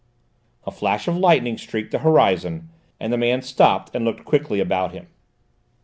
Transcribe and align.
A 0.65 0.71
flash 0.71 1.07
of 1.07 1.15
lightning 1.15 1.59
streaked 1.59 1.91
the 1.91 1.99
horizon, 1.99 2.69
and 2.99 3.13
the 3.13 3.19
man 3.19 3.43
stopped 3.43 3.95
and 3.95 4.03
looked 4.03 4.25
quickly 4.25 4.59
about 4.59 4.93
him. 4.93 5.09